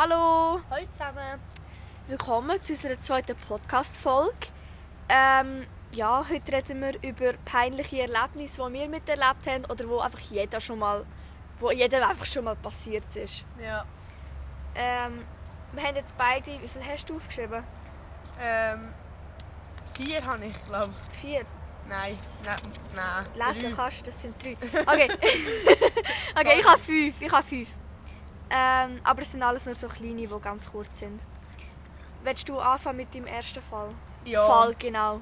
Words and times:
Hallo, 0.00 0.60
Hallo 0.70 0.86
zusammen. 0.92 1.40
willkommen 2.06 2.62
zu 2.62 2.72
unserer 2.72 3.00
zweiten 3.00 3.34
Podcast-Folge. 3.34 4.46
Ähm, 5.08 5.66
ja, 5.90 6.24
heute 6.28 6.52
reden 6.52 6.80
wir 6.82 7.02
über 7.02 7.32
peinliche 7.44 8.02
Erlebnisse, 8.02 8.64
die 8.64 8.74
wir 8.74 8.88
miterlebt 8.88 9.44
haben 9.48 9.64
oder 9.64 9.88
wo 9.88 9.98
einfach 9.98 10.20
jeder 10.30 10.60
schon 10.60 10.78
mal, 10.78 11.04
wo 11.58 11.72
jedem 11.72 12.04
einfach 12.04 12.26
schon 12.26 12.44
mal 12.44 12.54
passiert 12.54 13.16
ist. 13.16 13.44
Ja. 13.60 13.84
Ähm, 14.76 15.24
wir 15.72 15.82
haben 15.82 15.96
jetzt 15.96 16.16
beide, 16.16 16.46
wie 16.62 16.68
viel 16.68 16.86
hast 16.86 17.10
du 17.10 17.16
aufgeschrieben? 17.16 17.64
Ähm, 18.40 18.94
vier 19.96 20.24
habe 20.24 20.44
ich, 20.44 20.64
glaube 20.66 20.94
Vier. 21.20 21.44
Nein, 21.88 22.16
nein, 22.44 22.60
nein. 22.94 23.48
Lesen 23.48 23.74
drei. 23.74 23.82
kannst, 23.82 24.06
das 24.06 24.20
sind 24.20 24.40
drei. 24.40 24.56
Okay, 24.86 25.08
okay 26.38 26.60
ich 26.60 26.68
habe 26.68 26.78
fünf. 26.78 27.20
Ich 27.20 27.32
habe 27.32 27.44
fünf. 27.44 27.68
Ähm, 28.50 29.00
aber 29.04 29.22
es 29.22 29.32
sind 29.32 29.42
alles 29.42 29.66
nur 29.66 29.74
so 29.74 29.88
kleine, 29.88 30.14
die 30.26 30.28
ganz 30.42 30.70
kurz 30.70 30.98
sind. 30.98 31.20
Willst 32.22 32.48
du 32.48 32.58
anfangen 32.58 32.98
mit 32.98 33.14
deinem 33.14 33.26
ersten 33.26 33.62
Fall? 33.62 33.90
Ja. 34.24 34.44
Fall, 34.46 34.74
genau. 34.78 35.20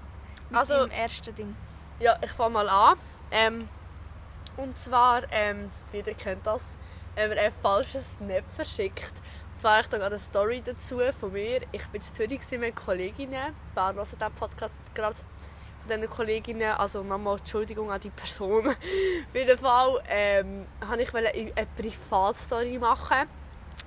Mit 0.49 0.59
Also- 0.59 0.75
deinem 0.75 0.91
ersten 0.93 1.35
Ding. 1.35 1.57
Ja, 1.99 2.17
ich 2.23 2.31
fange 2.31 2.55
mal 2.55 2.69
an. 2.69 2.99
Ähm, 3.31 3.69
und 4.57 4.77
zwar, 4.79 5.23
ähm, 5.31 5.71
jeder 5.93 6.15
kennt 6.15 6.47
das, 6.47 6.77
wenn 7.15 7.29
man 7.31 7.39
ein 7.39 7.51
falsches 7.51 8.13
Snap 8.13 8.45
verschickt. 8.53 9.13
Und 9.53 9.61
zwar 9.61 9.73
habe 9.73 9.83
ich 9.83 9.89
da 9.89 9.97
gerade 9.99 10.15
eine 10.15 10.19
Story 10.23 10.63
dazu 10.65 11.01
von 11.19 11.33
mir. 11.33 11.63
Ich 11.73 11.87
bin 11.89 12.01
in 12.01 12.03
Zürich 12.03 12.41
mit 12.61 12.77
Kolleginnen. 12.77 13.55
Wer 13.75 13.95
hört 13.95 14.07
diesen 14.13 14.33
Podcast 14.35 14.75
gerade 14.95 15.17
diesen 15.87 16.09
Kolleginnen? 16.09 16.73
Also 16.73 17.03
nochmal 17.03 17.39
Entschuldigung 17.39 17.91
an 17.91 18.01
die 18.01 18.11
Person. 18.11 18.69
Auf 18.69 19.35
jeden 19.35 19.59
Fall 19.59 20.03
ähm, 20.09 20.67
wollte 20.89 21.03
ich 21.35 21.57
eine 21.57 21.67
Privatstory 21.77 22.79
machen. 22.79 23.29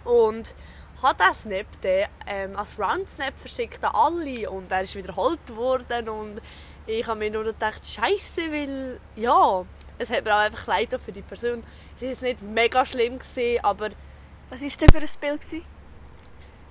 Und 0.04 0.56
hat 1.02 1.20
diesen 1.20 1.34
Snap 1.34 1.68
dann, 1.82 2.10
ähm, 2.28 2.56
als 2.56 2.80
Round-Snap 2.80 3.38
verschickt 3.38 3.84
an 3.84 3.92
alle. 3.94 4.50
Und 4.50 4.72
er 4.72 4.82
ist 4.82 4.96
wiederholt 4.96 5.56
worden. 5.56 6.10
Und 6.10 6.42
ich 6.88 7.06
habe 7.08 7.20
mir 7.20 7.32
nur 7.32 7.44
gedacht, 7.44 7.86
Scheiße, 7.86 8.52
weil 8.52 9.00
ja, 9.16 9.66
es 9.98 10.10
hat 10.10 10.24
mir 10.24 10.34
auch 10.34 10.40
einfach 10.40 10.68
leid 10.68 10.90
für 11.00 11.12
die 11.12 11.22
Person. 11.22 11.64
Es 11.96 12.02
war 12.02 12.10
jetzt 12.10 12.22
nicht 12.22 12.42
mega 12.42 12.86
schlimm, 12.86 13.20
gewesen, 13.20 13.64
aber 13.64 13.90
Was 14.50 14.62
war 14.62 14.70
denn 14.70 14.90
für 14.90 14.98
ein 14.98 15.20
Bild? 15.20 15.42
gewesen? 15.42 15.64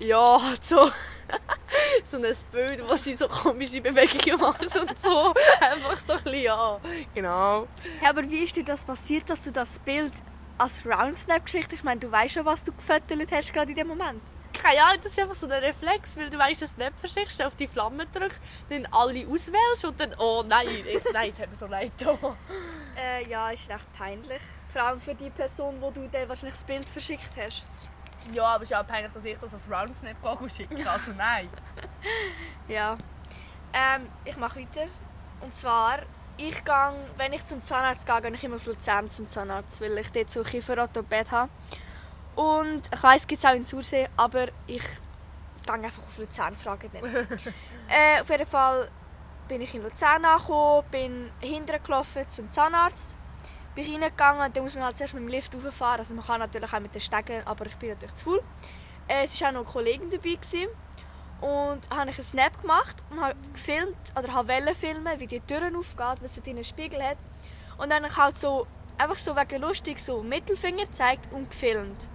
ja, 0.01 0.41
so, 0.61 0.91
so 2.05 2.17
ein 2.17 2.22
Bild, 2.53 2.89
wo 2.89 2.97
sie 2.97 3.14
so 3.14 3.28
komische 3.28 3.81
Bewegungen 3.81 4.41
macht 4.41 4.77
und 4.77 4.98
so. 4.98 5.34
Einfach 5.61 5.98
so 5.98 6.12
ein 6.14 6.22
bisschen, 6.25 6.42
ja, 6.42 6.81
genau. 7.14 7.67
Ja, 8.03 8.11
aber 8.11 8.22
wie 8.31 8.44
ist 8.44 8.56
dir 8.56 8.64
das 8.64 8.84
passiert, 8.84 9.28
dass 9.31 9.44
du 9.44 9.53
das 9.53 9.78
Bild 9.81 10.12
als 10.59 10.84
Round-Snap 10.84 11.44
geschickt 11.44 11.66
hast? 11.66 11.75
Ich 11.75 11.84
meine, 11.84 12.00
du 12.00 12.11
weißt 12.11 12.34
schon, 12.34 12.44
was 12.44 12.62
du 12.64 12.72
gefüttert 12.72 13.31
hast 13.33 13.53
gerade 13.53 13.70
in 13.70 13.77
dem 13.77 13.89
Moment. 13.89 14.22
Keine 14.53 14.83
Ahnung, 14.83 15.00
das 15.03 15.12
ist 15.12 15.19
einfach 15.20 15.34
so 15.34 15.47
ein 15.47 15.53
Reflex, 15.53 16.16
weil 16.16 16.31
du 16.31 16.39
weißt, 16.39 16.62
dass 16.62 16.75
du 16.75 16.83
nicht 16.83 16.98
verschickst, 16.98 17.42
auf 17.44 17.55
die 17.55 17.69
Flamme 17.69 18.06
drückst, 18.06 18.41
dann 18.70 18.86
alle 18.91 19.27
auswählst 19.28 19.84
und 19.84 20.00
dann, 20.00 20.14
oh 20.19 20.42
nein, 20.47 20.69
ich, 20.69 21.03
nein, 21.12 21.31
es 21.31 21.39
hat 21.39 21.50
mir 21.50 21.56
so 21.56 21.66
leid 21.66 21.92
getan. 21.97 22.19
Äh, 22.97 23.28
ja, 23.28 23.50
ist 23.50 23.70
recht 23.70 23.92
peinlich. 23.97 24.42
Vor 24.72 24.83
allem 24.83 25.00
für 25.00 25.14
die 25.14 25.31
Person, 25.31 25.77
wo 25.81 25.91
du 25.91 26.09
dann 26.09 26.28
wahrscheinlich 26.28 26.55
das 26.55 26.64
Bild 26.64 26.89
verschickt 26.89 27.31
hast. 27.36 27.64
Ja, 28.33 28.45
aber 28.45 28.65
es 28.65 28.71
ist 28.71 28.77
auch 28.77 28.87
peinlich, 28.87 29.12
dass 29.12 29.25
ich 29.25 29.39
das 29.39 29.53
als 29.53 29.71
Round-Snap 29.71 30.17
schicke, 30.51 30.91
also 30.91 31.12
nein. 31.17 31.48
Ja. 32.69 32.97
Ähm, 33.73 34.09
ich 34.25 34.37
mache 34.37 34.61
weiter. 34.61 34.89
Und 35.41 35.55
zwar, 35.55 36.01
ich 36.37 36.65
gehe, 36.65 36.93
wenn 37.17 37.33
ich 37.33 37.45
zum 37.45 37.62
Zahnarzt 37.62 38.06
gehe, 38.06 38.21
gehe 38.21 38.33
ich 38.33 38.45
immer 38.45 38.56
auf 38.56 38.67
Luzern 38.67 39.11
zum 39.11 39.29
Zahnarzt, 39.31 39.81
weil 39.81 39.97
ich 39.99 40.11
dort 40.12 40.31
so 40.31 40.43
Kieferorthopäd 40.43 41.31
habe. 41.31 41.51
Und 42.34 42.83
ich 42.93 43.03
weiss, 43.03 43.23
es 43.23 43.27
gibt 43.27 43.41
es 43.41 43.47
auch 43.51 43.55
in 43.55 43.65
Sursee, 43.65 44.09
aber 44.17 44.49
ich 44.67 44.84
gehe 45.65 45.75
einfach 45.75 46.03
auf 46.03 46.19
Luzern, 46.19 46.55
frage 46.55 46.89
nicht. 46.91 47.05
äh, 47.89 48.21
auf 48.21 48.31
jeden 48.31 48.47
Fall 48.47 48.89
bin 49.49 49.61
ich 49.62 49.75
in 49.75 49.83
Luzern 49.83 50.25
angekommen, 50.25 50.87
bin 50.91 51.31
hinterher 51.41 51.81
gelaufen 51.81 52.25
zum 52.28 52.53
Zahnarzt. 52.53 53.16
Bin 53.78 53.87
ich 53.87 53.94
reingegangen, 53.94 54.53
dann 54.53 54.65
muss 54.65 54.75
man 54.75 54.87
halt 54.87 54.99
zuerst 54.99 55.15
mit 55.15 55.22
dem 55.22 55.28
Lift 55.28 55.55
rauffahren. 55.55 56.00
Also 56.00 56.12
man 56.12 56.27
kann 56.27 56.41
natürlich 56.41 56.72
auch 56.72 56.81
mit 56.81 56.93
den 56.93 57.00
Stegen, 57.00 57.43
aber 57.44 57.65
ich 57.66 57.77
bin 57.77 57.91
natürlich 57.91 58.16
zu 58.16 58.25
faul. 58.25 58.43
Äh, 59.06 59.22
es 59.22 59.41
war 59.41 59.50
auch 59.50 59.53
noch 59.53 59.61
eine 59.61 59.71
Kollegin 59.71 60.11
dabei. 60.11 60.34
Gewesen. 60.34 60.66
Und 61.41 61.89
habe 61.89 62.11
ich 62.11 62.16
einen 62.16 62.25
Snap 62.25 62.61
gemacht 62.61 62.97
und 63.09 63.21
habe 63.21 63.37
gefilmt, 63.53 63.97
oder 64.19 64.33
habe 64.33 64.75
filmen, 64.75 65.21
wie 65.21 65.28
die 65.28 65.39
Türen 65.39 65.77
aufgeht, 65.77 66.21
weil 66.21 66.28
sie 66.28 66.43
einen 66.50 66.65
Spiegel 66.65 67.00
hat. 67.00 67.19
Und 67.77 67.91
dann 67.91 68.03
habe 68.03 68.09
ich 68.09 68.16
halt 68.16 68.37
so, 68.37 68.66
einfach 68.97 69.16
so 69.16 69.37
wegen 69.37 69.62
lustig, 69.62 70.00
so 70.00 70.25
Mittelfinger 70.25 70.87
gezeigt 70.87 71.33
und 71.33 71.49
gefilmt. 71.49 72.09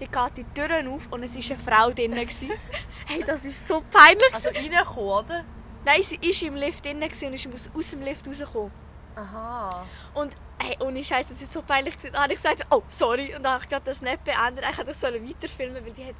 Dann 0.00 0.10
geht 0.10 0.38
die 0.38 0.60
Türen 0.60 0.88
auf 0.88 1.06
und 1.12 1.22
es 1.22 1.36
war 1.36 1.56
eine 1.56 1.64
Frau 1.64 1.90
drin. 1.92 2.16
gewesen. 2.16 2.50
hey, 3.06 3.22
das 3.24 3.44
ist 3.44 3.68
so 3.68 3.80
peinlich. 3.92 4.34
Also 4.34 4.48
reinkommen, 4.48 5.24
oder? 5.24 5.44
Nein, 5.84 6.02
sie 6.02 6.18
war 6.18 6.48
im 6.48 6.56
Lift 6.56 6.84
drin 6.84 6.98
gewesen 6.98 7.28
und 7.28 7.34
ist 7.34 7.46
aus, 7.46 7.70
aus 7.72 7.90
dem 7.92 8.02
Lift 8.02 8.26
rausgekommen. 8.26 8.72
Aha. 9.14 9.86
Und 10.12 10.36
hey, 10.58 10.76
ohne 10.80 11.02
Scheiße, 11.04 11.32
das 11.32 11.42
ist 11.42 11.52
so 11.52 11.62
peinlich. 11.62 11.96
gewesen. 11.96 12.12
Dann 12.12 12.22
habe 12.24 12.32
ich 12.32 12.38
gesagt, 12.42 12.66
oh, 12.70 12.82
sorry. 12.88 13.34
Und 13.34 13.42
dann 13.42 13.54
habe 13.54 13.64
ich 13.64 13.70
gerade 13.70 13.84
das 13.84 13.98
Snap 13.98 14.22
beendet. 14.24 14.64
Ich 14.70 14.76
hätte 14.76 14.86
das 14.86 15.00
sollen 15.00 15.28
weiterfilmen, 15.28 15.84
weil 15.84 15.92
die 15.92 16.04
hat, 16.06 16.14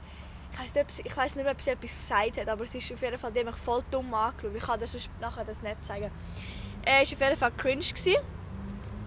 ich 0.53 0.59
weiß 0.61 0.75
nicht, 0.75 1.07
ich 1.07 1.17
weiss 1.17 1.35
nicht 1.37 1.45
mehr, 1.45 1.53
ob 1.53 1.61
sie 1.61 1.71
etwas 1.71 1.91
gesagt 1.97 2.39
hat, 2.41 2.49
aber 2.49 2.65
sie 2.67 2.79
ist 2.79 2.93
auf 2.93 3.01
jeden 3.03 3.19
Fall, 3.19 3.33
die 3.33 3.45
mich 3.45 3.57
voll 3.57 3.83
dumm 3.91 4.13
angeschaut. 4.15 4.55
Ich 4.55 4.63
kann 4.63 4.81
dir 4.81 4.87
sonst 4.87 5.11
nachher 5.21 5.45
den 5.45 5.55
Snap 5.55 5.77
zeigen. 5.85 6.11
Äh, 6.85 7.03
ist 7.03 7.13
auf 7.15 7.21
jeden 7.21 7.37
Fall 7.37 7.53
cringe 7.53 7.81
gewesen. 7.85 8.17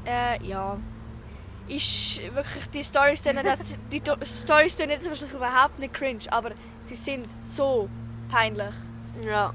Äh, 0.05 0.43
ja. 0.45 0.77
Ist 1.67 2.19
wirklich, 2.33 2.67
die 2.73 2.83
Storys 2.83 3.21
die 3.91 4.01
Do- 4.01 4.17
Storys 4.23 4.75
dann 4.75 4.89
jetzt 4.89 5.07
wahrscheinlich 5.07 5.35
überhaupt 5.35 5.77
nicht 5.79 5.93
cringe, 5.93 6.21
aber 6.29 6.51
sie 6.83 6.95
sind 6.95 7.27
so 7.41 7.87
peinlich. 8.29 8.73
Ja. 9.23 9.53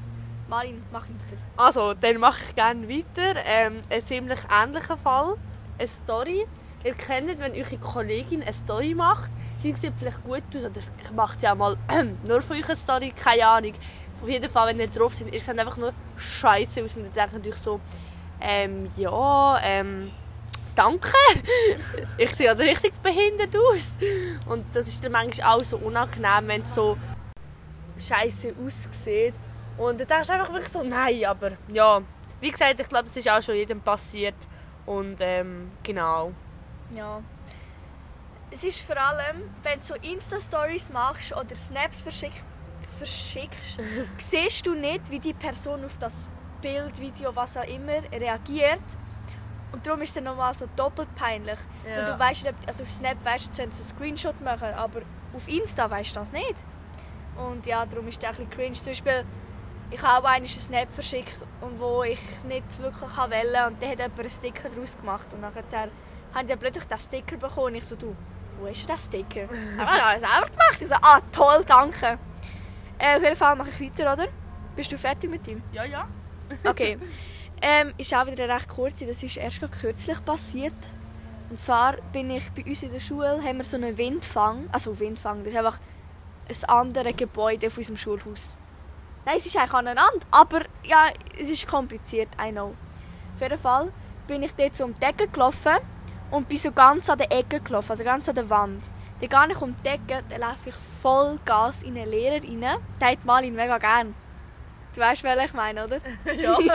Martin, 0.48 0.82
mach 0.92 1.02
weiter. 1.02 1.40
Also, 1.56 1.94
dann 1.94 2.18
mache 2.18 2.40
ich 2.48 2.54
gerne 2.54 2.88
weiter. 2.88 3.34
Ähm, 3.46 3.80
ein 3.90 4.02
ziemlich 4.04 4.38
ähnlicher 4.50 4.96
Fall. 4.96 5.36
Eine 5.78 5.88
Story. 5.88 6.46
Ihr 6.84 6.94
kennt, 6.94 7.38
wenn 7.38 7.52
eure 7.52 7.78
Kollegin 7.78 8.42
eine 8.42 8.52
Story 8.52 8.94
macht, 8.94 9.30
sie 9.58 9.74
sieht 9.74 9.94
vielleicht 9.96 10.22
gut 10.22 10.42
aus, 10.54 10.64
oder 10.64 10.80
ich 11.02 11.12
mache 11.12 11.50
auch 11.50 11.54
mal 11.54 11.76
nur 12.24 12.42
von 12.42 12.56
euch 12.56 12.66
eine 12.66 12.76
Story, 12.76 13.12
keine 13.16 13.46
Ahnung. 13.46 13.72
Auf 14.22 14.28
jeden 14.28 14.50
Fall, 14.50 14.68
wenn 14.68 14.80
ihr 14.80 14.88
drauf 14.88 15.14
seid, 15.14 15.34
ihr 15.34 15.40
seht 15.40 15.58
einfach 15.58 15.76
nur 15.76 15.92
scheiße 16.16 16.84
aus 16.84 16.96
und 16.96 17.04
ihr 17.04 17.10
denkt 17.10 17.46
euch 17.46 17.54
so, 17.54 17.80
ähm, 18.40 18.90
ja, 18.96 19.58
ähm, 19.62 20.10
danke. 20.76 21.12
ich 22.18 22.34
sehe 22.34 22.46
ja 22.46 22.52
richtig 22.52 22.92
behindert 23.02 23.56
aus. 23.56 23.92
Und 24.46 24.64
das 24.74 24.86
ist 24.86 25.02
dann 25.02 25.12
manchmal 25.12 25.56
auch 25.56 25.64
so 25.64 25.78
unangenehm, 25.78 26.48
wenn 26.48 26.62
es 26.62 26.74
so 26.74 26.96
scheiße 27.98 28.54
aussieht. 28.64 29.34
Und 29.78 30.00
dann 30.00 30.06
denkst 30.06 30.28
du 30.28 30.34
einfach 30.34 30.52
wirklich 30.52 30.72
so, 30.72 30.82
nein, 30.82 31.24
aber 31.24 31.52
ja. 31.68 32.02
Wie 32.40 32.50
gesagt, 32.50 32.78
ich 32.78 32.88
glaube, 32.88 33.06
es 33.06 33.16
ist 33.16 33.28
auch 33.30 33.42
schon 33.42 33.54
jedem 33.54 33.80
passiert. 33.80 34.34
Und 34.86 35.16
ähm, 35.20 35.72
genau. 35.82 36.32
Ja. 36.94 37.22
Es 38.50 38.64
ist 38.64 38.80
vor 38.80 38.96
allem, 38.96 39.50
wenn 39.62 39.80
du 39.80 39.84
so 39.84 39.94
Insta-Stories 39.94 40.90
machst 40.90 41.34
oder 41.34 41.56
Snaps 41.56 42.00
verschickt, 42.00 42.44
verschickst, 42.88 43.80
siehst 44.18 44.66
du 44.66 44.74
nicht, 44.74 45.10
wie 45.10 45.18
die 45.18 45.34
Person 45.34 45.84
auf 45.84 45.98
das 45.98 46.30
Bild, 46.60 47.00
Video, 47.00 47.34
was 47.34 47.56
auch 47.56 47.64
immer 47.64 48.02
reagiert. 48.12 48.82
Und 49.72 49.84
darum 49.86 50.02
ist 50.02 50.10
es 50.10 50.14
dann 50.14 50.24
nochmal 50.24 50.54
so 50.56 50.68
doppelt 50.76 51.12
peinlich. 51.16 51.58
Ja. 51.84 51.96
Weil 51.96 52.04
du 52.04 52.18
weißt 52.18 52.52
also 52.66 52.82
auf 52.84 52.90
Snap 52.90 53.24
weißt 53.24 53.46
du, 53.46 53.62
wenn 53.62 53.72
sie 53.72 53.82
einen 53.82 53.90
Screenshot 53.90 54.40
machen, 54.40 54.68
aber 54.74 55.00
auf 55.34 55.48
Insta 55.48 55.90
weißt 55.90 56.14
du 56.14 56.20
das 56.20 56.30
nicht. 56.30 56.54
Und 57.36 57.66
ja, 57.66 57.84
darum 57.84 58.06
ist 58.06 58.22
das 58.22 58.30
ein 58.30 58.46
bisschen 58.46 58.50
cringe. 58.50 58.74
Zum 58.74 58.86
Beispiel, 58.86 59.24
ich 59.94 60.02
habe 60.02 60.26
einen 60.26 60.46
Snap 60.46 60.90
verschickt, 60.90 61.46
und 61.60 61.78
wo 61.78 62.02
ich 62.02 62.18
nicht 62.48 62.78
wirklich 62.80 63.16
wollte. 63.16 63.66
Und 63.66 63.80
dann 63.80 63.90
hat 63.90 63.98
jemand 63.98 64.18
einen 64.18 64.30
Sticker 64.30 64.68
daraus 64.68 64.98
gemacht. 64.98 65.26
Und 65.32 65.40
nachher 65.40 65.62
habe 65.72 65.90
ich 66.42 66.48
dann 66.48 66.58
plötzlich 66.58 66.84
diesen 66.84 66.98
Sticker 66.98 67.36
bekommen. 67.36 67.66
Und 67.68 67.74
ich 67.76 67.84
so, 67.84 67.94
du, 67.94 68.16
wo 68.58 68.66
ist 68.66 68.88
der 68.88 68.98
Sticker? 68.98 69.42
ich 69.76 69.86
habe 69.86 70.20
das 70.20 70.20
selber 70.20 70.50
gemacht. 70.50 70.78
Ich 70.80 70.88
so, 70.88 70.96
ah, 70.96 71.20
toll, 71.30 71.64
danke. 71.64 72.18
Äh, 72.98 73.16
auf 73.16 73.22
jeden 73.22 73.36
Fall 73.36 73.54
mache 73.54 73.70
ich 73.70 73.80
weiter, 73.80 74.12
oder? 74.12 74.26
Bist 74.74 74.90
du 74.90 74.98
fertig 74.98 75.30
mit 75.30 75.48
ihm? 75.48 75.62
Ja, 75.72 75.84
ja. 75.84 76.08
Okay. 76.64 76.98
ähm, 77.62 77.94
ist 77.96 78.12
auch 78.14 78.26
wieder 78.26 78.48
recht 78.48 78.68
kurz. 78.68 78.98
Das 78.98 79.22
ist 79.22 79.36
erst 79.36 79.60
gerade 79.60 79.76
kürzlich 79.76 80.24
passiert. 80.24 80.74
Und 81.50 81.60
zwar 81.60 81.98
bin 82.12 82.30
ich 82.30 82.50
bei 82.50 82.64
uns 82.64 82.82
in 82.82 82.90
der 82.90 82.98
Schule, 82.98 83.40
haben 83.40 83.58
wir 83.58 83.64
so 83.64 83.76
einen 83.76 83.96
Windfang. 83.96 84.68
Also 84.72 84.98
Windfang, 84.98 85.44
das 85.44 85.52
ist 85.52 85.58
einfach 85.58 85.78
ein 86.48 86.68
anderes 86.68 87.16
Gebäude 87.16 87.68
auf 87.68 87.78
unserem 87.78 87.96
Schulhaus. 87.96 88.56
Nein, 89.24 89.36
es 89.38 89.46
ist 89.46 89.56
eigentlich 89.56 89.72
aneinander, 89.72 90.26
aber 90.30 90.62
ja, 90.84 91.06
es 91.40 91.48
ist 91.50 91.66
kompliziert, 91.66 92.28
I 92.40 92.50
know. 92.50 92.74
Auf 93.34 93.40
jeden 93.40 93.58
Fall 93.58 93.92
bin 94.26 94.42
ich 94.42 94.54
dort 94.54 94.74
so 94.76 94.84
um 94.84 94.94
die 94.94 95.02
Ecke 95.02 95.28
gelaufen 95.28 95.76
und 96.30 96.48
bin 96.48 96.58
so 96.58 96.70
ganz 96.72 97.08
an 97.08 97.18
der 97.18 97.32
Ecke 97.32 97.60
gelaufen, 97.60 97.90
also 97.90 98.04
ganz 98.04 98.28
an 98.28 98.34
der 98.34 98.48
Wand. 98.50 98.90
Dann 99.20 99.28
gehe 99.48 99.56
ich 99.56 99.62
um 99.62 99.74
die 99.82 99.88
Ecke, 99.88 100.22
dann 100.28 100.40
laufe 100.40 100.68
ich 100.68 100.74
voll 100.74 101.38
Gas 101.44 101.82
in 101.84 101.96
einen 101.96 102.10
Lehrer 102.10 102.42
rein. 102.42 102.78
Der 103.00 103.08
hat 103.08 103.24
Malin 103.24 103.54
mega 103.54 103.78
gern. 103.78 104.14
Du 104.94 105.00
weißt, 105.00 105.22
welchen 105.24 105.44
ich 105.44 105.52
meine, 105.54 105.84
oder? 105.84 105.96
ja. 106.36 106.56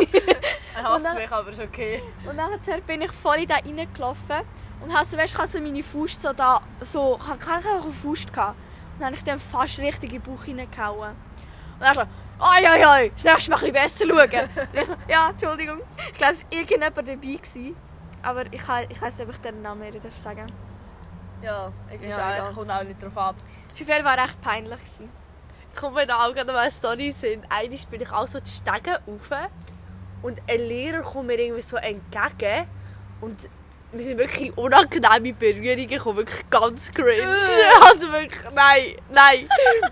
Er 0.78 0.84
hasst 0.84 0.98
Und 0.98 1.04
dann- 1.14 1.16
mich, 1.22 1.32
aber 1.32 1.50
ist 1.50 1.60
okay. 1.62 2.02
Und 2.26 2.36
nachher 2.36 2.80
bin 2.82 3.02
ich 3.02 3.12
voll 3.12 3.38
in 3.38 3.48
den 3.48 3.58
reingelaufen 3.80 4.38
und 4.82 4.94
habe 4.94 5.04
so, 5.06 5.18
weißt, 5.18 5.38
ich 5.38 5.46
so 5.48 5.60
meine 5.60 5.84
Faust 5.84 6.22
so 6.22 6.32
da, 6.32 6.62
so, 6.82 7.18
ich 7.22 7.28
hatte 7.28 7.52
einfach 7.52 7.84
eine 7.84 7.92
Faust. 7.92 8.32
Gehabt. 8.32 8.56
Dann 8.98 9.08
habe 9.08 9.16
ich 9.16 9.24
dem 9.24 9.40
fast 9.40 9.80
richtig 9.80 10.14
in 10.14 10.22
den 10.22 10.32
Bauch 10.36 10.44
hineingehauen. 10.44 10.98
Und 11.00 11.82
dann 11.82 11.96
so, 11.96 12.02
oi, 12.40 12.66
oi, 12.66 12.86
oi, 12.86 13.12
das 13.16 13.24
nächste 13.24 13.52
Mal 13.52 13.58
ein 13.58 13.74
bisschen 13.74 14.08
besser 14.08 14.30
schauen. 14.30 14.50
Ich 14.74 14.88
ja, 15.14 15.30
Entschuldigung. 15.30 15.80
Ich 16.12 16.18
glaube, 16.18 16.34
es 16.34 16.44
war 16.44 16.52
irgendjemand 16.52 16.98
dabei. 16.98 17.14
Gewesen. 17.16 17.76
Aber 18.22 18.46
ich, 18.46 18.62
ich 18.90 19.02
weiss 19.02 19.18
nicht, 19.18 19.28
ob 19.28 19.34
ich 19.34 19.42
den 19.42 19.62
Namen 19.62 19.82
mehr 19.82 19.92
darf 19.92 20.18
sagen 20.18 20.52
Ja, 21.42 21.72
ich 21.92 22.08
Ja, 22.08 22.18
eigentlich 22.18 22.56
kommt 22.56 22.72
auch 22.72 22.84
nicht 22.84 23.02
drauf 23.02 23.18
ab. 23.18 23.36
Das 23.70 23.80
war 23.80 23.84
auf 23.84 23.94
jeden 23.94 24.06
Fall 24.06 24.20
recht 24.20 24.42
peinlich. 24.42 24.80
Gewesen. 24.80 25.10
Jetzt 25.68 25.82
kommt 25.82 25.96
mir 25.96 26.08
da 26.08 26.26
auch 26.26 26.34
gerade 26.34 26.58
eine 26.58 26.72
Story 26.72 27.12
sind. 27.12 27.46
Einmal 27.50 27.78
bin 27.90 28.02
ich 28.02 28.12
auch 28.12 28.28
so 28.28 28.40
die 28.40 28.50
Stege 28.50 29.00
rauf 29.08 29.32
und 30.22 30.42
ein 30.50 30.60
Lehrer 30.60 31.02
kommt 31.02 31.28
mir 31.28 31.40
irgendwie 31.40 31.62
so 31.62 31.78
entgegen 31.78 32.68
und 33.22 33.50
wir 33.92 34.04
sind 34.04 34.20
wirklich 34.20 34.48
in 34.48 34.54
unangenehme 34.54 35.34
Berührungen 35.34 35.88
gekommen, 35.88 36.18
wirklich 36.18 36.50
ganz 36.50 36.92
cringe. 36.92 37.26
Also 37.82 38.12
wirklich, 38.12 38.44
nein, 38.54 38.96
nein. 39.10 39.48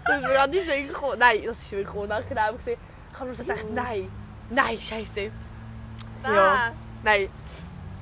Das 0.06 0.18
ist 0.18 0.24
mir 0.24 0.34
gerade 0.34 0.52
nicht 0.52 0.70
so 0.70 0.88
gekommen. 0.88 1.20
Nein, 1.20 1.42
das 1.46 1.58
ist 1.58 1.72
wirklich 1.72 1.96
unangenehm 1.96 2.58
gewesen. 2.58 2.78
Ich 3.12 3.16
habe 3.16 3.26
nur 3.26 3.34
so 3.34 3.44
gedacht, 3.44 3.66
nein, 3.74 4.12
nein, 4.50 4.78
scheiße. 4.80 5.32
Ja. 6.24 6.72
Nein, 7.04 7.30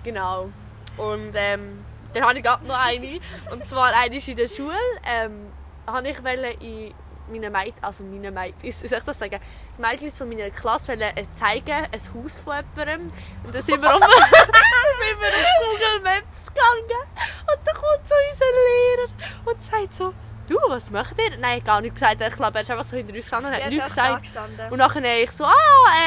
genau. 0.04 0.50
Und 0.98 1.32
ähm, 1.36 1.86
dann 2.14 2.24
habe 2.24 2.38
ich 2.38 2.44
gerade 2.44 2.66
noch 2.68 2.80
eine. 2.80 3.20
Und 3.52 3.66
zwar 3.66 3.94
eine 3.94 4.16
ist 4.16 4.28
in 4.28 4.36
der 4.36 4.48
Schule. 4.48 4.76
Ähm, 5.06 5.52
habe 5.88 6.10
ich 6.10 6.18
in 6.18 6.94
meinen 7.32 7.52
Mädchen, 7.52 7.84
also 7.84 8.04
meine 8.04 8.54
wie 8.62 8.72
soll 8.72 8.98
ich 8.98 9.04
das 9.04 9.20
sagen? 9.20 9.40
Die 9.78 9.82
Mädchen 9.82 10.12
von 10.12 10.30
meiner 10.30 10.50
Klasse 10.50 10.90
wollen 10.90 11.02
äh, 11.02 11.26
zeigen, 11.34 11.72
ein 11.72 11.92
Haus 11.92 12.42
von 12.42 12.56
jemandem. 12.56 13.12
Und 13.44 13.56
dann 13.56 13.62
sind 13.62 13.82
wir 13.82 13.96
auf, 13.96 14.02
sind 15.00 15.20
wir 15.20 15.28
auf 15.28 15.46
Google 15.62 16.02
Maps 16.02 16.48
gegangen. 16.48 17.08
Und 17.52 17.60
dann 17.66 17.76
kommt 17.76 18.08
so 18.08 18.16
unser 18.30 18.46
Lehrer 18.46 19.52
und 19.52 19.64
sagt 19.64 19.94
so, 19.94 20.14
du, 20.48 20.58
was 20.68 20.92
macht 20.92 21.18
ihr? 21.20 21.38
Nein, 21.38 21.64
gar 21.64 21.82
nicht 21.82 21.96
gesagt. 21.96 22.22
Ich 22.22 22.36
glaube, 22.36 22.56
er 22.56 22.62
ist 22.62 22.72
einfach 22.72 22.86
so 22.86 22.96
hinter 22.98 23.14
uns 23.14 23.24
gestanden 23.24 23.52
und 23.52 23.60
hat 23.60 23.70
nichts 23.70 23.86
gesagt. 23.86 24.32
Und 24.70 24.78
nachher 24.78 25.24
ich 25.24 25.32
so, 25.32 25.44
ah, 25.44 25.54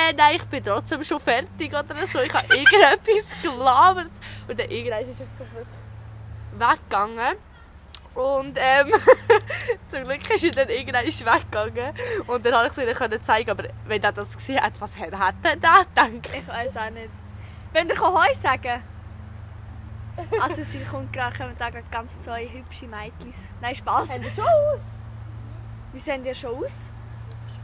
äh, 0.09 0.13
nein, 0.13 0.37
ich 0.37 0.45
bin 0.45 0.65
trotzdem 0.65 1.03
schon 1.03 1.21
fertig 1.21 1.69
oder 1.69 2.07
so. 2.07 2.21
Ich 2.21 2.33
habe 2.33 2.55
irgendetwas 2.55 3.35
gelabert. 3.43 4.11
Und 4.47 4.59
dann 4.59 4.71
irgendwann 4.71 5.01
ist 5.03 5.21
er 5.21 5.27
Glück 5.27 5.67
weggegangen. 6.59 7.37
Und 8.15 8.59
ähm, 8.61 8.93
zum 9.89 10.05
Glück 10.05 10.31
ist 10.35 10.45
er 10.45 10.51
dann 10.51 10.69
irgendwann 10.69 11.07
weggegangen. 11.07 11.95
Und 12.27 12.45
dann 12.45 12.55
habe 12.55 12.67
ich 12.67 12.77
es 12.77 13.01
ihnen 13.01 13.23
zeigen. 13.23 13.51
Aber 13.51 13.65
wenn 13.87 14.03
er 14.03 14.13
das 14.13 14.37
gesehen 14.37 14.61
hat, 14.61 14.81
was 14.81 14.97
er 14.97 15.11
denn 15.11 15.61
da 15.61 15.83
gedacht? 15.83 16.37
Ich 16.37 16.49
weiß 16.49 16.77
auch 16.79 16.91
nicht. 16.91 17.11
Wenn 17.73 17.89
ihr 17.89 18.01
Heu 18.01 18.35
sagen 18.35 18.83
Also 20.43 20.63
sie 20.63 20.85
kommt 20.85 21.13
gerade, 21.13 21.37
kommen 21.37 21.55
da 21.59 21.71
gerade 21.71 21.85
ganz 21.91 22.21
zwei 22.21 22.49
hübsche 22.49 22.87
Mädchen. 22.87 23.33
Nein, 23.61 23.75
Spaß. 23.75 24.09
die 24.21 24.31
schon 24.31 24.45
aus? 24.45 24.81
Wie 25.93 25.99
sehen 26.01 26.25
die 26.25 26.35
schon 26.35 26.57
aus? 26.65 26.89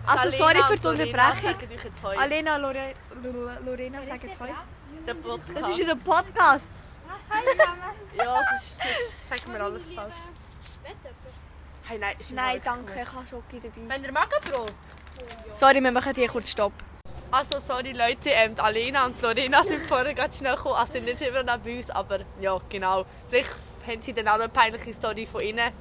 Also 0.06 0.30
sorry 0.30 0.62
für 0.62 0.76
die 0.76 0.86
Unterbrechung. 0.86 1.54
Sagen. 2.02 2.18
Alena, 2.18 2.56
Lore, 2.56 2.94
Lore- 3.22 3.58
Lorena 3.64 4.02
sagen 4.02 4.30
Heu. 4.40 4.48
Der 5.06 5.14
Podcast. 5.14 5.56
Das 5.60 5.68
ist 5.68 5.80
unser 5.80 5.96
Podcast. 5.96 6.72
Ja, 8.16 8.24
sonst, 8.50 8.80
sonst 8.80 9.28
sagen 9.28 9.52
wir 9.52 9.60
alles 9.60 9.92
falsch. 9.92 10.14
Hey, 11.86 11.98
nein, 11.98 12.16
Nein, 12.32 12.60
danke, 12.64 12.94
ich 13.02 13.12
habe 13.12 13.26
Schoki 13.26 13.60
dabei. 13.60 13.74
Wenn 13.88 14.04
ihr 14.04 14.12
Magenbrot? 14.12 14.72
Sorry, 15.54 15.82
wir 15.82 15.92
machen 15.92 16.14
hier 16.14 16.28
kurz 16.28 16.50
Stopp. 16.50 16.72
Also, 17.34 17.58
sorry 17.58 17.90
Leute, 17.90 18.30
ähm, 18.30 18.54
die 18.54 18.60
Alena 18.60 19.06
und 19.06 19.20
Lorena 19.20 19.64
sind 19.64 19.82
vorher 19.88 20.14
ganz 20.14 20.38
schnell 20.38 20.54
gekommen. 20.54 20.76
Also, 20.76 20.92
sind 20.92 21.08
jetzt 21.08 21.20
immer 21.20 21.42
noch 21.42 21.58
bei 21.58 21.78
uns, 21.78 21.90
aber 21.90 22.20
ja, 22.40 22.56
genau. 22.68 23.04
Vielleicht 23.26 23.50
haben 23.84 24.00
sie 24.00 24.12
dann 24.12 24.28
auch 24.28 24.34
eine 24.34 24.48
peinliche 24.48 24.92
Story 24.92 25.26
von 25.26 25.40
ihnen, 25.40 25.72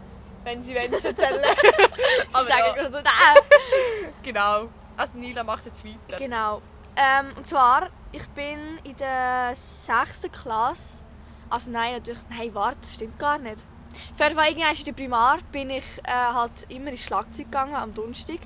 wenn 0.44 0.64
sie 0.64 0.74
wollen 0.74 0.92
es 0.92 1.06
erzählen 1.06 1.40
aber 2.34 2.42
Ich 2.42 2.48
sage 2.48 2.60
ja, 2.60 2.74
gerade 2.74 2.92
so, 2.92 2.98
nein. 2.98 4.14
genau. 4.24 4.68
Also, 4.98 5.20
Nila 5.20 5.44
macht 5.44 5.68
jetzt 5.68 5.86
weiter. 5.86 6.18
Genau. 6.18 6.64
Ähm, 6.96 7.28
und 7.38 7.46
zwar, 7.46 7.92
ich 8.12 8.28
bin 8.30 8.80
in 8.84 8.96
der 8.96 9.52
6. 9.54 10.22
Klasse. 10.32 11.04
Also 11.52 11.70
nein, 11.70 11.94
natürlich. 11.94 12.22
Nein, 12.32 12.50
warte, 12.56 12.80
das 12.82 12.96
stimmt 12.96 13.20
gar 13.20 13.38
nicht. 13.38 13.64
Auf 14.12 14.20
jeden 14.20 14.36
Fall, 14.36 14.48
irgendwann 14.48 14.76
in 14.76 14.86
der 14.86 14.94
Primar 14.94 15.38
bin 15.52 15.70
ich 15.70 15.86
äh, 16.04 16.12
halt 16.12 16.66
immer 16.70 16.90
ins 16.90 17.04
Schlagzeug 17.04 17.46
gegangen, 17.46 17.76
am 17.76 17.94
Donnerstag. 17.94 18.40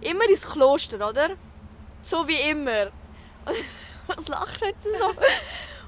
Immer 0.00 0.28
ins 0.28 0.48
Kloster, 0.48 1.08
oder? 1.08 1.30
So 2.04 2.28
wie 2.28 2.38
immer. 2.50 2.92
Was 4.06 4.28
lachst 4.28 4.60
du 4.60 4.66
jetzt 4.66 4.84
so? 4.84 5.14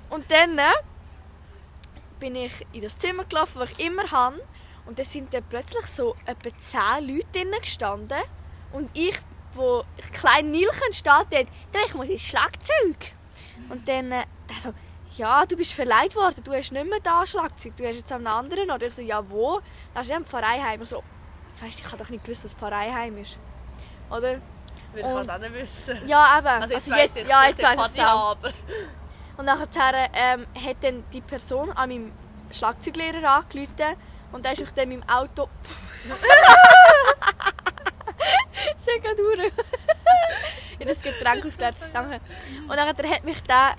Und 0.08 0.30
dann 0.30 0.58
äh, 0.58 0.72
bin 2.18 2.34
ich 2.34 2.66
in 2.72 2.80
das 2.80 2.96
Zimmer 2.96 3.24
gelaufen, 3.24 3.58
das 3.58 3.72
ich 3.72 3.86
immer 3.86 4.10
habe. 4.10 4.40
Und 4.86 4.98
da 4.98 5.04
sind 5.04 5.34
dann 5.34 5.44
plötzlich 5.46 5.84
so 5.84 6.16
etwa 6.24 6.56
10 6.56 7.06
Leute 7.06 7.26
drinnen 7.34 7.60
gestanden. 7.60 8.18
Und 8.72 8.88
ich, 8.94 9.14
wo 9.52 9.84
ich 9.98 10.10
klein 10.12 10.50
Nilchen 10.50 10.88
dort, 11.04 11.32
«Du, 11.32 11.78
ich 11.86 11.94
muss 11.94 12.08
ins 12.08 12.22
Schlagzeug. 12.22 13.12
Und 13.68 13.86
dann, 13.86 14.10
äh, 14.10 14.24
der 14.48 14.60
so, 14.62 14.72
ja, 15.18 15.44
du 15.44 15.54
bist 15.54 15.74
verleiht 15.74 16.16
worden, 16.16 16.42
du 16.42 16.52
hast 16.54 16.72
nicht 16.72 16.88
mehr 16.88 17.00
da 17.00 17.26
Schlagzeug, 17.26 17.76
du 17.76 17.86
hast 17.86 17.96
jetzt 17.96 18.12
am 18.12 18.26
anderen. 18.26 18.70
Oder 18.70 18.86
ich 18.86 18.94
so, 18.94 19.02
ja, 19.02 19.28
wo? 19.28 19.60
Dann 19.92 20.02
ist 20.02 20.10
er 20.10 20.16
im 20.16 20.24
Pfarreiheim. 20.24 20.80
Ich 20.80 20.88
so, 20.88 21.02
weißt 21.60 21.80
ich 21.80 21.86
habe 21.86 21.98
doch 21.98 22.08
nicht 22.08 22.24
gewusst, 22.24 22.44
was 22.44 22.54
Pfarreiheim 22.54 23.18
ist. 23.18 23.38
Oder? 24.08 24.40
Ich 24.94 25.04
Und- 25.04 25.14
halt 25.14 25.30
auch 25.30 25.38
nicht 25.38 25.54
wissen. 25.54 26.06
Ja, 26.06 26.38
eben. 26.38 26.46
Also, 26.46 26.74
jetzt 26.74 26.90
Also 26.92 27.02
weiss 27.02 27.16
ich, 27.16 27.26
ja, 27.28 27.44
jetzt 27.48 27.62
weiß 27.62 27.78
ich 27.78 27.86
es 27.86 27.98
auch. 28.00 28.30
aber... 28.32 28.52
Und 29.36 29.44
nachher 29.44 30.08
ähm, 30.14 30.46
hat 30.54 30.76
dann 30.82 31.04
die 31.12 31.20
Person 31.20 31.70
an 31.72 31.88
meinem 31.90 32.12
Schlagzeuglehrer 32.50 33.28
angerufen 33.36 33.96
und 34.32 34.44
der 34.44 34.52
ist 34.52 34.60
mich 34.60 34.70
dann 34.70 34.88
mit 34.88 35.02
dem 35.02 35.08
Auto... 35.08 35.48
Sehr 38.78 38.98
gut 39.00 39.18
durch. 39.18 39.52
Ich 40.78 40.86
das 40.86 41.02
Getränk 41.02 41.44
ausgeleert. 41.44 41.76
Danke. 41.92 42.20
Und 42.68 42.76
dann 42.76 42.88
hat 42.88 43.24
mich 43.24 43.42
der 43.42 43.74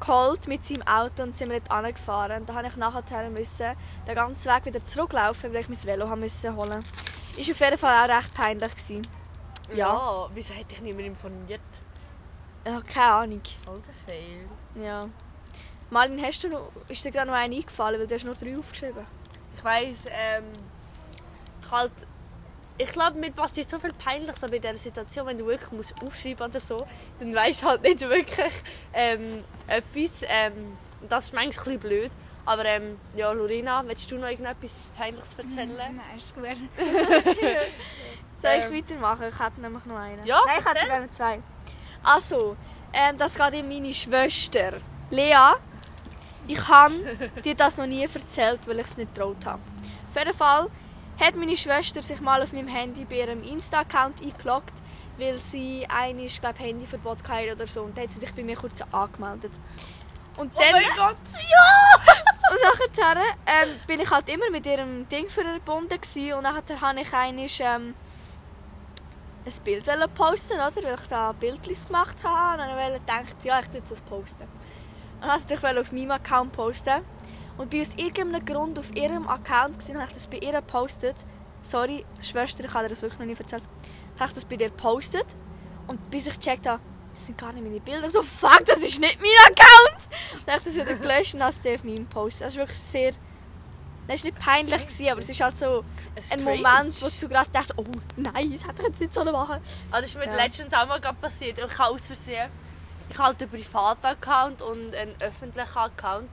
geholt 0.00 0.46
mit 0.46 0.64
seinem 0.64 0.82
Auto 0.86 1.22
und 1.22 1.34
sind 1.36 1.50
wir 1.50 1.60
dort 1.60 1.70
angefahren. 1.70 2.40
Und 2.40 2.48
dann 2.48 2.56
musste 2.56 2.68
ich 2.70 2.76
nachher 2.76 3.30
müssen, 3.30 3.76
den 4.06 4.14
ganzen 4.14 4.52
Weg 4.52 4.64
wieder 4.66 4.84
zurücklaufen, 4.84 5.52
weil 5.52 5.60
ich 5.62 5.68
mein 5.68 5.84
Velo 5.84 6.08
haben 6.08 6.20
müssen 6.20 6.54
holen 6.56 6.76
musste. 6.78 7.40
Ist 7.40 7.50
auf 7.50 7.60
jeden 7.60 7.78
Fall 7.78 8.04
auch 8.10 8.16
recht 8.16 8.34
peinlich. 8.34 8.70
Gewesen. 8.70 9.02
Ja. 9.70 9.76
Ja. 9.76 10.30
wieso 10.32 10.54
hätte 10.54 10.74
ich 10.74 10.80
nicht 10.80 10.96
mehr 10.96 11.06
informiert? 11.06 11.60
Ja, 12.64 12.80
keine 12.80 13.12
Ahnung. 13.12 13.42
Voll 13.64 13.80
der 13.80 13.94
Fail. 14.06 14.84
Ja. 14.84 15.00
Marlin, 15.90 16.20
hast 16.20 16.42
du 16.42 16.48
noch, 16.48 16.72
ist 16.88 17.04
dir 17.04 17.12
gerade 17.12 17.30
noch 17.30 17.36
einen 17.36 17.54
eingefallen, 17.54 18.00
weil 18.00 18.06
du 18.06 18.14
hast 18.14 18.24
nur 18.24 18.34
drei 18.34 18.58
aufgeschrieben. 18.58 19.06
Ich 19.56 19.64
weiss, 19.64 20.04
ähm... 20.10 20.44
Ich 21.62 21.70
halt... 21.70 21.92
Ich 22.78 22.92
glaube, 22.92 23.18
mir 23.18 23.30
passiert 23.30 23.70
so 23.70 23.78
viel 23.78 23.94
Peinliches 23.94 24.44
aber 24.44 24.56
in 24.56 24.60
dieser 24.60 24.74
Situation, 24.74 25.26
wenn 25.26 25.38
du 25.38 25.46
wirklich 25.46 25.72
musst 25.72 25.94
aufschreiben 26.04 26.46
oder 26.46 26.60
so, 26.60 26.86
dann 27.18 27.34
weisst 27.34 27.62
du 27.62 27.66
halt 27.66 27.82
nicht 27.82 28.00
wirklich 28.00 28.52
ähm, 28.92 29.42
etwas. 29.66 30.28
Ähm, 30.28 30.76
das 31.08 31.26
ist 31.26 31.34
manchmal 31.34 31.74
ein 31.74 31.78
bisschen 31.78 31.80
blöd. 31.80 32.10
Aber 32.46 32.64
ähm, 32.64 32.98
ja, 33.16 33.32
Lorena, 33.32 33.82
willst 33.86 34.10
du 34.10 34.16
noch 34.18 34.28
irgendetwas 34.28 34.92
Peinliches 34.96 35.34
erzählen? 35.34 35.74
Nein, 35.76 36.00
ist 36.16 36.34
gut. 36.34 36.44
Soll 38.38 38.50
ich 38.58 38.64
Ähm. 38.64 38.74
weitermachen? 38.76 39.26
Ich 39.28 39.38
hätte 39.38 39.60
nämlich 39.60 39.84
noch 39.84 39.96
einen. 39.96 40.24
Ja, 40.24 40.40
Nein, 40.46 40.56
ich 40.60 40.64
hätte 40.64 40.86
gerne 40.86 41.10
zwei. 41.10 41.42
Also, 42.04 42.56
ähm, 42.92 43.18
das 43.18 43.34
geht 43.36 43.54
in 43.54 43.68
meine 43.68 43.92
Schwester. 43.92 44.74
Lea, 45.10 45.34
ich 46.46 46.68
habe 46.68 46.94
dir 47.44 47.54
das 47.56 47.76
noch 47.76 47.86
nie 47.86 48.04
erzählt, 48.04 48.60
weil 48.66 48.78
ich 48.78 48.86
es 48.86 48.96
nicht 48.96 49.12
getraut 49.14 49.44
habe. 49.44 49.60
Auf 50.10 50.16
jeden 50.16 50.36
Fall 50.36 50.68
hat 51.18 51.34
meine 51.34 51.56
Schwester 51.56 52.00
sich 52.02 52.20
mal 52.20 52.42
auf 52.42 52.52
meinem 52.52 52.68
Handy 52.68 53.04
bei 53.04 53.16
ihrem 53.16 53.42
Insta-Account 53.42 54.22
eingeloggt, 54.22 54.72
weil 55.18 55.36
sie 55.38 55.86
ein 55.88 56.18
glaub, 56.40 56.58
Handyverbot 56.60 57.26
hatte 57.28 57.52
oder 57.54 57.66
so. 57.66 57.82
Und 57.82 57.96
dann 57.96 58.04
hat 58.04 58.12
sie 58.12 58.20
sich 58.20 58.32
bei 58.34 58.42
mir 58.42 58.56
kurz 58.56 58.82
angemeldet. 58.92 59.52
Und 60.36 60.52
dann, 60.54 60.74
Oh 60.74 60.96
Gott! 60.98 61.16
Und 62.50 62.94
nachher 62.96 63.16
ähm, 63.46 63.70
bin 63.86 64.00
ich 64.00 64.10
halt 64.10 64.28
immer 64.28 64.50
mit 64.50 64.66
ihrem 64.66 65.08
Ding 65.08 65.28
verbunden 65.28 66.00
gewesen. 66.00 66.34
und 66.34 66.42
nachher 66.42 66.80
habe 66.80 67.00
ich 67.00 67.12
einiges, 67.12 67.60
ähm, 67.60 67.94
ein 69.46 69.62
Bild 69.64 70.14
posten, 70.14 70.54
oder? 70.54 70.74
Weil 70.74 70.94
ich 70.94 71.08
da 71.08 71.32
Bildlis 71.32 71.86
gemacht 71.86 72.16
habe 72.24 72.62
und 72.62 72.68
dann 72.68 72.92
gedacht, 73.24 73.44
ja, 73.44 73.60
ich 73.60 73.68
tue 73.68 73.80
das 73.80 74.00
posten. 74.02 74.42
Und 75.20 75.28
dann 75.28 75.40
wollte 75.40 75.54
ich 75.54 75.78
auf 75.78 75.92
meinem 75.92 76.10
Account 76.10 76.52
posten 76.52 77.04
und 77.56 77.70
bin 77.70 77.80
aus 77.80 77.94
irgendeinem 77.94 78.44
Grund 78.44 78.78
auf 78.78 78.94
ihrem 78.94 79.28
Account 79.28 79.74
gewesen, 79.74 79.96
und 79.96 80.02
habe 80.02 80.10
ich 80.10 80.16
das 80.16 80.26
bei 80.26 80.38
ihr 80.38 80.52
gepostet. 80.52 81.16
Sorry, 81.62 82.04
Schwester, 82.20 82.64
ich 82.64 82.74
habe 82.74 82.84
dir 82.84 82.90
das 82.90 83.02
wirklich 83.02 83.18
noch 83.18 83.26
nie 83.26 83.36
erzählt. 83.38 83.62
Habe 84.18 84.28
ich 84.28 84.34
das 84.34 84.44
bei 84.44 84.56
dir 84.56 84.70
gepostet 84.70 85.26
und 85.86 86.10
bis 86.10 86.26
ich 86.26 86.38
gecheckt 86.38 86.66
habe, 86.66 86.80
das 87.14 87.26
sind 87.26 87.38
gar 87.38 87.52
nicht 87.52 87.64
meine 87.64 87.80
Bilder. 87.80 88.10
So, 88.10 88.22
fuck, 88.22 88.64
das 88.66 88.80
ist 88.80 89.00
nicht 89.00 89.18
mein 89.20 89.30
Account! 89.52 89.75
Habe 90.46 90.58
ich 90.58 90.64
das 90.64 90.74
wieder 90.74 90.94
gelöscht 90.94 91.34
und 91.34 91.42
habe 91.42 91.52
es 91.52 91.66
auf 91.66 91.84
meinem 91.84 92.06
Post. 92.06 92.40
Das 92.40 92.52
ist 92.52 92.56
wirklich 92.58 92.78
sehr... 92.78 93.12
Das 94.08 94.22
war 94.22 94.30
nicht 94.30 94.38
peinlich, 94.38 94.82
gewesen, 94.86 95.08
aber 95.10 95.20
es 95.20 95.28
ist 95.28 95.40
halt 95.40 95.56
so 95.56 95.84
ein 96.30 96.44
Moment, 96.44 97.02
wo 97.02 97.08
du 97.08 97.28
gerade 97.28 97.50
denkst, 97.50 97.70
oh 97.76 97.84
nein, 98.16 98.52
das 98.52 98.64
hätte 98.64 98.82
ich 98.82 98.88
jetzt 98.88 99.00
nicht 99.00 99.14
sollen 99.14 99.32
machen 99.32 99.60
Also 99.90 99.90
das 99.90 100.04
ist 100.04 100.14
mir 100.16 100.26
Ja. 100.26 100.44
letztens 100.44 100.72
auch 100.74 100.86
mal 100.86 101.00
gerade 101.00 101.16
passiert. 101.20 101.58
Ich 101.58 101.78
habe 101.78 101.94
aus 101.94 102.06
Versehen... 102.06 102.48
Ich 103.08 103.16
habe 103.18 103.28
halt 103.28 103.42
einen 103.42 103.50
privaten 103.50 104.06
Account 104.06 104.62
und 104.62 104.94
einen 104.94 105.14
öffentlichen 105.20 105.76
Account. 105.78 106.30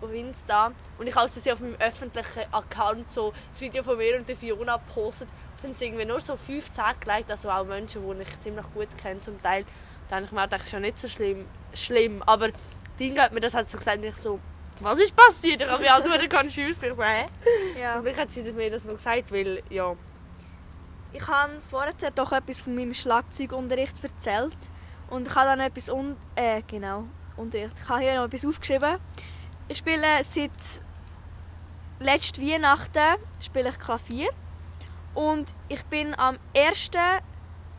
auf 0.00 0.12
Insta. 0.12 0.72
Und 0.98 1.06
ich 1.06 1.14
habe 1.14 1.28
sie 1.28 1.52
auf 1.52 1.60
meinem 1.60 1.76
öffentlichen 1.80 2.42
Account 2.52 3.10
so 3.10 3.32
das 3.52 3.60
Video 3.60 3.82
von 3.82 3.96
mir 3.96 4.18
und 4.18 4.28
der 4.28 4.36
Fiona 4.36 4.76
gepostet. 4.76 5.28
Und 5.28 5.64
dann 5.64 5.74
sind 5.74 5.88
irgendwie 5.88 6.04
nur 6.04 6.20
so 6.20 6.36
15 6.36 6.84
gelegt, 7.00 7.30
also 7.30 7.50
auch 7.50 7.64
Menschen, 7.64 8.02
die 8.02 8.22
ich 8.22 8.40
ziemlich 8.40 8.66
gut 8.74 8.88
kenne 8.98 9.20
zum 9.20 9.40
Teil. 9.42 9.64
Da 10.08 10.16
habe 10.16 10.26
ich 10.26 10.32
mir 10.32 10.42
gedacht, 10.42 10.60
das 10.60 10.66
ist 10.66 10.72
ja 10.72 10.80
nicht 10.80 11.00
so 11.00 11.08
schlimm. 11.08 11.46
schlimm. 11.74 12.22
Aber 12.26 12.48
Dinge 12.98 13.20
hat 13.22 13.32
mir 13.32 13.40
das 13.40 13.54
halt 13.54 13.68
so 13.70 13.78
gesagt, 13.78 14.02
ich 14.02 14.16
so, 14.16 14.40
was 14.80 14.98
ist 14.98 15.14
passiert? 15.16 15.62
Ich 15.62 15.68
habe 15.68 15.82
mich 15.82 15.90
halt 15.90 16.06
nur 16.06 16.28
confused. 16.28 16.82
Ich 16.82 16.94
so, 16.94 17.02
hä? 17.02 17.26
Ja. 17.80 17.92
Zum 17.92 18.02
Glück 18.02 18.16
hat 18.16 18.30
sie 18.30 18.42
mir 18.52 18.70
das 18.70 18.84
noch 18.84 18.94
gesagt, 18.94 19.32
weil, 19.32 19.62
ja. 19.70 19.94
Ich 21.12 21.26
habe 21.26 21.52
vorher 21.60 21.94
doch 22.14 22.32
etwas 22.32 22.60
von 22.60 22.74
meinem 22.74 22.92
Schlagzeugunterricht 22.92 24.02
erzählt. 24.04 24.56
Und 25.08 25.28
ich 25.28 25.34
habe 25.34 25.46
dann 25.46 25.60
etwas 25.60 25.88
un 25.88 26.16
äh, 26.34 26.62
genau, 26.66 27.04
Unterricht. 27.36 27.74
Ich 27.80 27.88
habe 27.88 28.00
hier 28.00 28.16
noch 28.16 28.26
etwas 28.26 28.44
aufgeschrieben. 28.44 28.98
Ich 29.68 29.78
spiele 29.78 30.22
seit 30.22 30.50
letzten 32.00 32.46
Weihnachten 32.46 33.16
spiele 33.40 33.70
ich 33.70 33.78
Klavier. 33.78 34.30
Und 35.14 35.54
ich 35.68 35.84
bin 35.86 36.14
am 36.18 36.38
ersten 36.52 37.22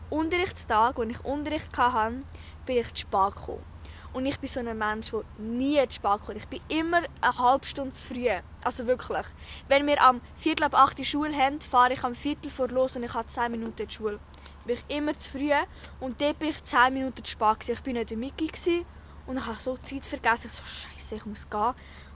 Unterrichtstag, 0.10 0.98
als 0.98 1.10
ich 1.10 1.24
Unterricht 1.24 1.78
hatte, 1.78 2.20
bin 2.66 2.78
ich 2.78 2.94
zu 2.94 3.02
spät 3.02 3.36
gekommen. 3.36 3.77
Und 4.18 4.26
ich 4.26 4.40
bin 4.40 4.50
so 4.50 4.60
ein 4.62 4.76
Mensch, 4.76 5.12
der 5.12 5.22
nie 5.38 5.78
zu 5.90 5.98
spät 5.98 6.22
kommt. 6.26 6.38
Ich 6.38 6.48
bin 6.48 6.60
immer 6.70 7.04
eine 7.22 7.38
halbe 7.38 7.68
Stunde 7.68 7.92
zu 7.92 8.16
früh. 8.16 8.32
Also 8.64 8.88
wirklich. 8.88 9.28
Wenn 9.68 9.86
wir 9.86 10.02
am 10.02 10.22
Viertel 10.36 10.64
ab 10.64 10.74
8 10.74 10.98
Uhr 10.98 11.06
Schule 11.06 11.38
haben, 11.38 11.62
fahre 11.62 11.94
ich 11.94 12.04
am 12.04 12.16
Viertel 12.16 12.50
vor 12.50 12.68
los 12.70 12.96
und 12.96 13.04
ich 13.04 13.14
habe 13.14 13.28
10 13.28 13.52
Minuten 13.52 13.80
in 13.80 13.88
die 13.88 13.94
Schule. 13.94 14.20
Bin 14.66 14.76
ich 14.76 14.98
immer 14.98 15.14
zu 15.14 15.30
früh 15.30 15.52
und 16.00 16.20
dort 16.20 16.40
bin 16.40 16.50
ich 16.50 16.64
10 16.64 16.96
Minuten 16.96 17.24
zu 17.24 17.32
spät. 17.32 17.60
gewesen. 17.60 17.80
Ich 17.80 17.86
war 17.86 17.94
nicht 17.94 18.10
der 18.10 18.18
Mickey 18.18 18.48
gewesen. 18.48 18.86
und 19.28 19.38
ich 19.38 19.46
habe 19.46 19.58
so 19.60 19.78
die 19.78 20.02
Zeit 20.02 20.06
vergessen. 20.08 20.48
Ich 20.48 20.54
so, 20.54 20.64
Scheiße, 20.64 21.16
ich 21.18 21.26
muss 21.28 21.48
gehen. 21.48 21.74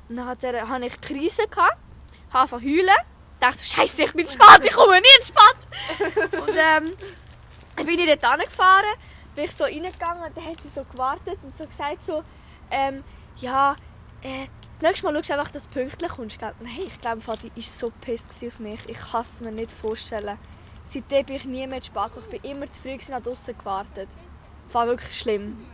Und 0.09 0.15
dann 0.15 0.27
hatte 0.27 0.59
ich 0.83 1.01
Krise, 1.01 1.47
gehabt, 1.47 1.77
habe 2.33 2.39
angefangen 2.39 2.63
zu 2.63 2.67
heulen. 2.67 2.97
dachte 3.39 3.57
so, 3.59 3.75
Scheiße, 3.75 4.03
ich 4.05 4.13
bin 4.13 4.25
zu 4.25 4.39
spät, 4.39 4.65
ich 4.65 4.71
komme 4.73 4.99
nie 4.99 5.21
zu 5.21 5.33
spät. 5.33 6.33
und 6.41 6.49
ähm, 6.49 6.97
dann 7.75 7.85
bin 7.85 7.99
ich 7.99 8.07
dort 8.07 8.23
angefahren, 8.23 8.97
bin 9.35 9.45
ich 9.45 9.55
so 9.55 9.63
reingegangen 9.63 10.23
und 10.23 10.35
dann 10.35 10.45
hat 10.45 10.61
sie 10.61 10.69
so 10.69 10.83
gewartet 10.83 11.37
und 11.43 11.55
so 11.55 11.65
gesagt 11.65 12.03
so, 12.03 12.23
ähm, 12.69 13.03
ja, 13.37 13.75
äh, 14.21 14.47
das 14.73 14.81
nächste 14.81 15.05
Mal 15.05 15.15
schaust 15.15 15.29
du 15.29 15.33
einfach, 15.33 15.51
dass 15.51 15.67
du 15.67 15.73
pünktlich 15.73 16.11
kommst. 16.11 16.39
gell? 16.39 16.53
Hey, 16.63 16.85
ich 16.85 16.99
glaube, 16.99 17.21
Vati 17.21 17.51
war 17.55 17.63
so 17.63 17.91
pisst 18.01 18.29
gewesen 18.29 18.47
auf 18.47 18.59
mich. 18.59 18.89
Ich 18.89 18.99
kann 18.99 19.21
es 19.21 19.41
mir 19.41 19.51
nicht 19.51 19.71
vorstellen. 19.71 20.37
Seitdem 20.85 21.25
bin 21.25 21.35
ich 21.35 21.45
nie 21.45 21.67
mehr 21.67 21.81
zu 21.81 21.91
spät. 21.91 22.11
Ich 22.19 22.41
bin 22.41 22.51
immer 22.51 22.69
zu 22.69 22.81
früh 22.81 22.97
habe 22.97 23.21
draussen 23.21 23.57
gewartet. 23.57 24.09
Das 24.65 24.73
war 24.73 24.87
wirklich 24.87 25.19
schlimm. 25.19 25.65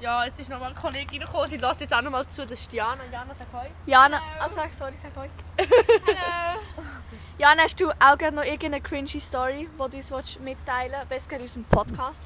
Ja, 0.00 0.24
jetzt 0.24 0.38
ist 0.38 0.50
nochmal 0.50 0.70
eine 0.70 0.80
Kollegin 0.80 1.20
gekommen. 1.20 1.48
Sie 1.48 1.56
lässt 1.56 1.80
jetzt 1.80 1.94
auch 1.94 2.02
nochmal 2.02 2.26
zu. 2.26 2.46
Das 2.46 2.58
ist 2.58 2.72
Diana. 2.72 3.02
Jana, 3.12 3.34
sag 3.38 3.52
hoi. 3.52 3.68
Jana, 3.86 4.20
oh, 4.44 4.48
sag, 4.48 4.72
sorry, 4.72 4.94
sag 4.96 5.14
hoi. 5.16 5.28
Hallo. 5.58 6.60
Jana, 7.38 7.62
hast 7.62 7.80
du 7.80 7.90
auch 7.90 8.18
gerne 8.18 8.36
noch 8.38 8.44
irgendeine 8.44 8.80
cringy 8.80 9.20
Story, 9.20 9.68
die 9.92 10.00
du 10.00 10.16
uns 10.16 10.38
mitteilen 10.40 10.94
willst? 11.08 11.28
Besser 11.28 11.36
in 11.36 11.42
unserem 11.42 11.64
Podcast. 11.64 12.22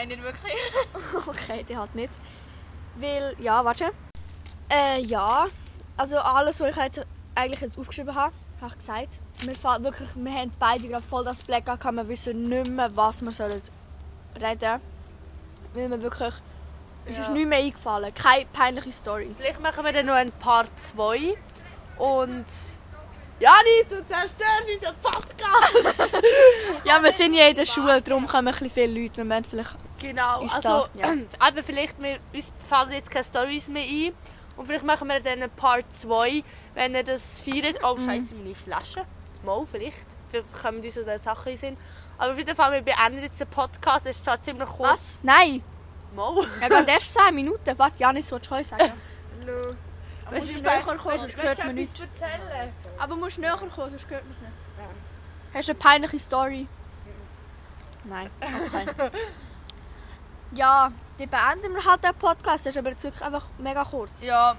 Nein, 0.00 0.08
nicht 0.08 0.22
wirklich. 0.22 0.54
okay, 1.26 1.64
die 1.68 1.76
halt 1.76 1.94
nicht. 1.94 2.12
Weil, 2.96 3.36
ja, 3.38 3.62
warte. 3.64 3.90
Äh, 4.70 5.02
ja. 5.02 5.44
Also 5.96 6.18
alles, 6.18 6.58
was 6.60 6.70
ich 6.70 6.76
jetzt 6.76 7.06
eigentlich 7.34 7.60
jetzt 7.60 7.78
aufgeschrieben 7.78 8.14
habe, 8.14 8.32
habe 8.62 8.70
ich 8.72 8.78
gesagt. 8.78 9.18
Wir, 9.42 9.54
fa- 9.54 9.82
wirklich, 9.82 10.08
wir 10.14 10.32
haben 10.32 10.52
beide 10.58 10.88
gerade 10.88 11.02
voll 11.02 11.24
das 11.24 11.42
Blackout 11.42 11.80
gehabt. 11.80 11.96
Wir 11.96 12.08
wissen 12.08 12.42
nicht 12.42 12.70
mehr, 12.70 12.88
was 12.96 13.20
wir 13.22 13.30
sollen 13.32 13.60
reden 14.40 14.80
Weil 15.74 15.90
wir 15.90 16.02
wirklich... 16.02 16.34
Es 17.04 17.18
ist 17.18 17.26
Ja. 17.28 17.32
nichts 17.32 17.48
mehr 17.48 17.58
eingefallen. 17.58 18.14
Keine 18.14 18.46
peinliche 18.46 18.92
Story. 18.92 19.34
Vielleicht 19.38 19.60
machen 19.60 19.84
wir 19.84 19.92
dann 19.92 20.06
noch 20.06 20.14
ein 20.14 20.30
Part 20.38 20.68
2. 20.80 21.34
Und. 21.98 22.46
Janis, 23.38 23.88
du 23.88 24.06
zerstörst 24.06 24.64
unseren 24.74 24.94
Podcast! 25.02 26.14
Ja, 26.84 27.02
wir 27.02 27.12
sind 27.12 27.34
ja 27.34 27.48
in 27.48 27.56
der 27.56 27.64
Schule, 27.66 28.00
darum 28.02 28.26
kommen 28.26 28.48
ein 28.48 28.52
bisschen 28.54 28.70
viele 28.70 29.02
Leute. 29.02 29.16
Wir 29.18 29.24
müssen 29.24 29.44
vielleicht... 29.44 29.74
genau. 30.00 30.42
Ist 30.42 30.54
Also, 30.54 30.88
da, 30.94 31.06
ja. 31.06 31.12
eben 31.48 31.64
vielleicht, 31.64 32.02
wir, 32.02 32.18
uns 32.32 32.52
fallen 32.66 32.92
jetzt 32.92 33.10
keine 33.10 33.24
Stories 33.24 33.68
mehr 33.68 33.82
ein. 33.82 34.12
Und 34.56 34.66
vielleicht 34.66 34.84
machen 34.84 35.08
wir 35.08 35.20
dann 35.20 35.48
Part 35.50 35.92
2, 35.92 36.42
wenn 36.74 36.94
ihr 36.94 37.04
das 37.04 37.38
feiert. 37.38 37.78
Oh, 37.82 37.96
scheiße, 37.98 38.34
meine 38.34 38.54
Flasche. 38.54 39.04
Mal, 39.42 39.64
vielleicht. 39.66 39.96
Vielleicht 40.28 40.62
kommen 40.62 40.82
uns 40.82 40.94
so 40.94 41.02
Sachen 41.20 41.52
in 41.52 41.56
Sinn. 41.56 41.76
Aber 42.18 42.32
auf 42.32 42.38
jeden 42.38 42.54
Fall, 42.54 42.72
wir 42.72 42.82
beenden 42.82 43.22
jetzt 43.22 43.40
den 43.40 43.48
Podcast. 43.48 44.06
Es 44.06 44.16
ist 44.16 44.24
zwar 44.24 44.42
ziemlich 44.42 44.68
kurz. 44.68 44.90
Was? 44.90 45.24
Nein! 45.24 45.62
Mal. 46.14 46.46
Ja, 46.60 46.68
gerade 46.68 46.90
erst 46.90 47.14
10 47.14 47.34
Minuten. 47.34 47.78
Warte, 47.78 47.96
Janis, 47.98 48.30
willst 48.30 48.50
du 48.50 48.54
Heu 48.54 48.62
sagen? 48.62 48.92
Hallo. 49.40 49.74
Aber 50.26 50.36
musst 50.36 50.54
du 50.54 50.60
näher 50.60 50.80
kommen, 50.82 51.18
sonst 51.18 51.36
hört 51.36 51.58
man 51.58 51.74
nichts. 51.74 52.00
erzählen? 52.00 52.74
Aber 52.98 53.14
du 53.14 53.20
musst 53.20 53.38
näher 53.38 53.56
kommen, 53.56 53.70
sonst 53.74 54.10
hört 54.10 54.22
man 54.22 54.30
es 54.30 54.40
nicht. 54.40 54.52
Hast 55.54 55.68
du 55.68 55.72
eine 55.72 55.78
peinliche 55.80 56.18
Story? 56.18 56.68
Nein, 58.04 58.30
okay. 58.40 59.10
ja, 60.52 60.92
die 61.18 61.26
beenden 61.26 61.74
wir 61.74 61.84
halt 61.84 62.02
den 62.04 62.14
Podcast. 62.14 62.66
Das 62.66 62.74
ist 62.74 62.78
aber 62.78 62.90
jetzt 62.90 63.02
wirklich 63.04 63.22
einfach 63.22 63.46
mega 63.58 63.84
kurz. 63.84 64.22
Ja, 64.22 64.56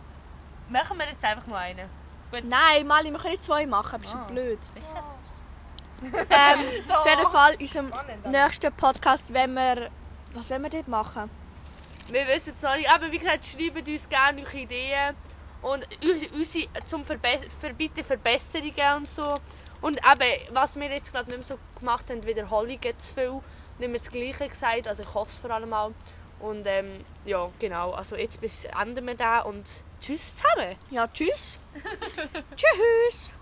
machen 0.70 0.98
wir 0.98 1.08
jetzt 1.08 1.24
einfach 1.24 1.46
nur 1.48 1.58
einen. 1.58 1.90
Nein, 2.44 2.88
Mali, 2.88 3.12
wir 3.12 3.18
können 3.20 3.32
nicht 3.32 3.44
zwei 3.44 3.66
machen. 3.66 4.00
Bist 4.02 4.14
du 4.14 4.18
Ah. 4.18 4.24
blöd? 4.24 4.60
Sicher? 4.64 5.04
Ähm, 6.30 6.66
auf 6.90 7.06
jeden 7.06 7.30
Fall 7.30 7.54
in 7.56 7.62
unserem 7.62 7.92
nächsten 8.32 8.72
Podcast, 8.74 9.34
wenn 9.34 9.54
wir... 9.54 9.90
Was 10.34 10.50
wollen 10.50 10.62
wir 10.64 10.70
dort 10.70 10.88
machen? 10.88 11.30
Wir 12.10 12.26
wissen 12.28 12.54
es 12.56 12.62
noch 12.62 12.76
nicht, 12.76 12.90
aber 12.90 13.12
wie 13.12 13.20
gesagt, 13.20 13.44
schreibt 13.44 13.88
uns 13.88 14.08
gerne 14.10 14.42
eure 14.42 14.58
Ideen 14.58 15.16
und 15.62 15.86
unsere 16.34 16.68
zum 16.86 17.06
Verbe 17.06 17.40
für 17.60 17.74
bitte 17.74 18.04
Verbesserungen 18.04 18.98
und 18.98 19.10
so. 19.10 19.36
Und 19.82 19.98
eben, 19.98 20.56
was 20.56 20.76
wir 20.78 20.90
jetzt 20.90 21.14
gerade 21.14 21.30
nicht 21.30 21.38
mehr 21.40 21.46
so 21.48 21.60
gemacht 21.80 22.10
haben, 22.10 22.26
Wiederholungen 22.26 22.98
zu 23.00 23.14
viel, 23.14 23.40
nicht 23.82 23.90
mehr 23.90 24.00
das 24.00 24.12
Gleiche 24.12 24.48
gesagt, 24.48 24.88
also 24.88 25.04
ich 25.04 25.14
hoffe 25.14 25.30
es 25.30 25.40
vor 25.40 25.52
allem 25.52 25.74
auch. 25.74 25.92
Und 26.40 26.66
ähm, 26.66 27.06
ja, 27.26 27.50
genau, 27.60 27.92
also 27.92 28.16
jetzt 28.16 28.42
bis 28.42 28.66
enden 28.66 29.06
wir 29.06 29.16
da 29.16 29.42
und 29.42 29.66
tschüss 30.00 30.38
zusammen. 30.38 30.76
Ja, 30.90 31.08
tschüss. 31.08 31.60
tschüss. 32.56 33.34